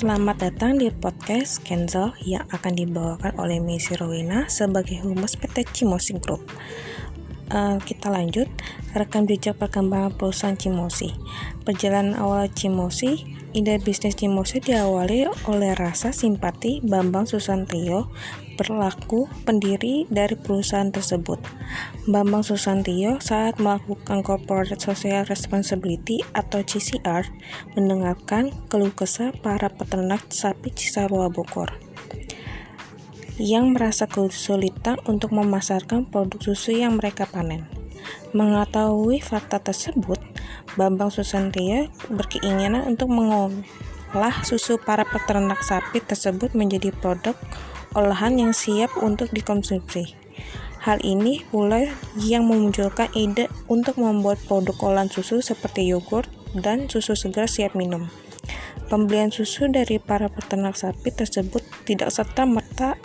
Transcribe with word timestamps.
Selamat 0.00 0.40
datang 0.40 0.80
di 0.80 0.88
podcast 0.88 1.60
Kenzo 1.60 2.16
yang 2.24 2.48
akan 2.48 2.72
dibawakan 2.72 3.36
oleh 3.36 3.60
Missy 3.60 4.00
Rowena 4.00 4.48
sebagai 4.48 4.96
humas 5.04 5.36
PT 5.36 5.68
Cimosi 5.76 6.16
Group. 6.16 6.40
Uh, 7.52 7.76
kita 7.84 8.08
lanjut, 8.08 8.48
rekam 8.96 9.28
jejak 9.28 9.60
perkembangan 9.60 10.16
perusahaan 10.16 10.56
Cimosi. 10.56 11.12
Perjalanan 11.68 12.16
awal 12.16 12.48
Cimosi 12.48 13.39
Ide 13.50 13.82
bisnis 13.82 14.14
Cimosi 14.14 14.62
diawali 14.62 15.26
oleh 15.50 15.74
rasa 15.74 16.14
simpati 16.14 16.78
Bambang 16.86 17.26
Susantio 17.26 18.06
berlaku 18.54 19.26
pendiri 19.42 20.06
dari 20.06 20.38
perusahaan 20.38 20.94
tersebut. 20.94 21.42
Bambang 22.06 22.46
Susantio 22.46 23.18
saat 23.18 23.58
melakukan 23.58 24.22
Corporate 24.22 24.78
Social 24.78 25.26
Responsibility 25.26 26.22
atau 26.30 26.62
CCR 26.62 27.26
mendengarkan 27.74 28.54
keluh 28.70 28.94
kesah 28.94 29.34
para 29.34 29.66
peternak 29.66 30.30
sapi 30.30 30.70
Cisarua 30.70 31.26
Bogor 31.26 31.74
yang 33.40 33.74
merasa 33.74 34.06
kesulitan 34.06 35.02
untuk 35.10 35.34
memasarkan 35.34 36.06
produk 36.06 36.38
susu 36.38 36.76
yang 36.76 37.02
mereka 37.02 37.26
panen. 37.26 37.79
Mengetahui 38.30 39.18
fakta 39.18 39.58
tersebut, 39.58 40.18
Bambang 40.78 41.10
Susantia 41.10 41.90
berkeinginan 42.06 42.86
untuk 42.86 43.10
mengolah 43.10 44.34
susu 44.46 44.78
para 44.78 45.02
peternak 45.02 45.62
sapi 45.66 45.98
tersebut 45.98 46.54
menjadi 46.54 46.94
produk 46.94 47.34
olahan 47.98 48.38
yang 48.38 48.52
siap 48.54 48.94
untuk 49.02 49.34
dikonsumsi. 49.34 50.14
Hal 50.80 51.02
ini 51.04 51.44
pula 51.52 51.92
yang 52.16 52.48
memunculkan 52.48 53.12
ide 53.12 53.52
untuk 53.68 54.00
membuat 54.00 54.40
produk 54.48 54.72
olahan 54.80 55.12
susu 55.12 55.44
seperti 55.44 55.84
yogurt 55.90 56.30
dan 56.56 56.88
susu 56.88 57.12
segar 57.12 57.50
siap 57.50 57.76
minum. 57.76 58.08
Pembelian 58.88 59.30
susu 59.30 59.68
dari 59.68 60.00
para 60.00 60.26
peternak 60.32 60.74
sapi 60.74 61.12
tersebut 61.12 61.62
tidak 61.84 62.10
serta-merta 62.10 62.96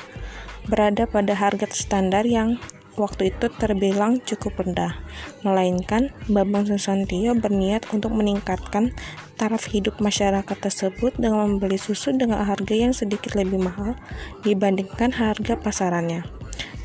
berada 0.65 1.05
pada 1.05 1.37
harga 1.37 1.69
standar 1.69 2.25
yang 2.25 2.57
waktu 2.95 3.31
itu 3.31 3.47
terbilang 3.51 4.23
cukup 4.23 4.63
rendah, 4.63 4.99
melainkan 5.43 6.11
Bambang 6.27 6.67
Susantio 6.67 7.35
berniat 7.35 7.87
untuk 7.91 8.15
meningkatkan 8.15 8.95
taraf 9.35 9.67
hidup 9.71 9.99
masyarakat 9.99 10.57
tersebut 10.57 11.15
dengan 11.19 11.47
membeli 11.47 11.75
susu 11.75 12.15
dengan 12.15 12.43
harga 12.43 12.75
yang 12.75 12.95
sedikit 12.95 13.35
lebih 13.35 13.59
mahal 13.59 13.99
dibandingkan 14.47 15.11
harga 15.11 15.59
pasarannya. 15.59 16.23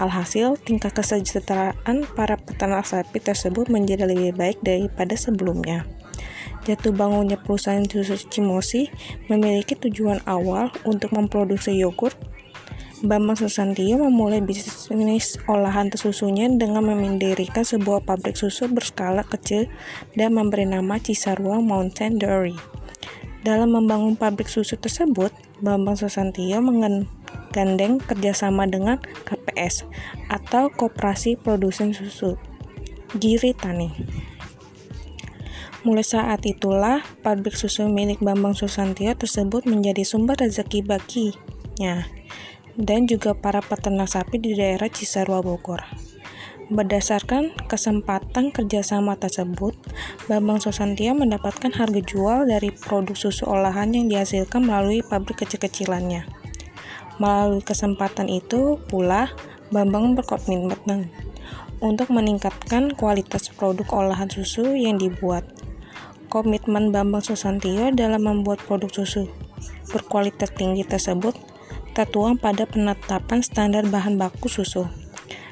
Alhasil, 0.01 0.57
tingkat 0.65 0.97
kesejahteraan 0.97 2.09
para 2.17 2.41
peternak 2.41 2.89
sapi 2.89 3.21
tersebut 3.21 3.69
menjadi 3.69 4.09
lebih 4.09 4.33
baik 4.33 4.59
daripada 4.65 5.13
sebelumnya. 5.15 5.85
Jatuh 6.65 6.93
bangunnya 6.93 7.41
perusahaan 7.41 7.85
susu 7.85 8.17
Cimosi 8.29 8.93
memiliki 9.33 9.77
tujuan 9.77 10.21
awal 10.29 10.69
untuk 10.85 11.17
memproduksi 11.17 11.73
yogurt 11.77 12.17
Bambang 13.01 13.33
Susantio 13.33 13.97
memulai 13.97 14.45
bisnis 14.45 15.41
olahan 15.49 15.89
susunya 15.89 16.53
dengan 16.53 16.85
memindirikan 16.85 17.65
sebuah 17.65 18.05
pabrik 18.05 18.37
susu 18.37 18.69
berskala 18.69 19.25
kecil 19.25 19.73
dan 20.21 20.37
memberi 20.37 20.69
nama 20.69 21.01
Cisarua 21.01 21.65
Mountain 21.65 22.21
Dairy. 22.21 22.61
Dalam 23.41 23.73
membangun 23.73 24.21
pabrik 24.21 24.53
susu 24.53 24.77
tersebut, 24.77 25.33
Bambang 25.65 25.97
Susantio 25.97 26.61
menggandeng 26.61 28.05
kerjasama 28.05 28.69
dengan 28.69 29.01
KPS 29.01 29.89
atau 30.29 30.69
Koperasi 30.69 31.41
Produsen 31.41 31.97
Susu 31.97 32.37
Giri 33.17 33.57
Tani. 33.57 33.97
Mulai 35.89 36.05
saat 36.05 36.45
itulah, 36.45 37.01
pabrik 37.25 37.57
susu 37.57 37.89
milik 37.89 38.21
Bambang 38.21 38.53
Susantio 38.53 39.17
tersebut 39.17 39.65
menjadi 39.65 40.05
sumber 40.05 40.37
rezeki 40.37 40.85
baginya 40.85 42.05
dan 42.81 43.05
juga 43.05 43.37
para 43.37 43.61
peternak 43.61 44.09
sapi 44.09 44.41
di 44.41 44.57
daerah 44.57 44.89
Cisarua 44.89 45.45
Bogor. 45.45 45.85
Berdasarkan 46.71 47.51
kesempatan 47.67 48.55
kerjasama 48.55 49.19
tersebut, 49.19 49.75
Bambang 50.31 50.63
Susantia 50.63 51.11
mendapatkan 51.13 51.75
harga 51.75 51.99
jual 51.99 52.47
dari 52.47 52.71
produk 52.71 53.19
susu 53.19 53.43
olahan 53.51 53.91
yang 53.91 54.07
dihasilkan 54.07 54.65
melalui 54.65 55.03
pabrik 55.03 55.43
kecil-kecilannya. 55.43 56.31
Melalui 57.19 57.61
kesempatan 57.67 58.31
itu 58.31 58.79
pula, 58.87 59.35
Bambang 59.75 60.15
berkomitmen 60.15 61.11
untuk 61.83 62.13
meningkatkan 62.15 62.95
kualitas 62.95 63.51
produk 63.51 64.07
olahan 64.07 64.31
susu 64.31 64.71
yang 64.79 64.95
dibuat. 64.95 65.43
Komitmen 66.31 66.95
Bambang 66.95 67.27
Susantio 67.27 67.91
dalam 67.91 68.23
membuat 68.23 68.63
produk 68.63 68.95
susu 68.95 69.27
berkualitas 69.91 70.55
tinggi 70.55 70.87
tersebut 70.87 71.50
tertuang 71.93 72.39
pada 72.39 72.67
penetapan 72.67 73.43
standar 73.43 73.87
bahan 73.87 74.17
baku 74.17 74.47
susu. 74.47 74.87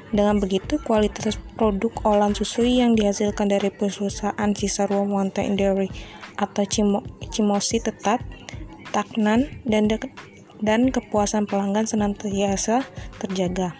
Dengan 0.09 0.41
begitu, 0.41 0.81
kualitas 0.81 1.37
produk 1.53 1.93
olahan 2.01 2.33
susu 2.33 2.65
yang 2.65 2.97
dihasilkan 2.97 3.45
dari 3.45 3.69
perusahaan 3.69 4.49
Cisarua 4.57 5.05
Mountain 5.05 5.53
Dairy 5.53 5.89
atau 6.33 6.65
Cimo, 6.65 7.05
Cimosi 7.29 7.77
tetap 7.77 8.25
stagnan 8.89 9.61
dan 9.69 9.85
dan 10.59 10.89
kepuasan 10.89 11.45
pelanggan 11.45 11.85
senantiasa 11.85 12.83
terjaga. 13.21 13.77